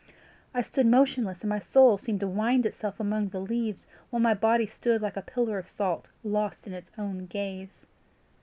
[0.51, 4.33] I stood motionless, and my soul seemed to wind itself among the leaves, while my
[4.33, 7.85] body stood like a pillar of salt, lost in its own gaze.